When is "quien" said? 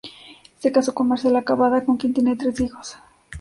1.97-2.11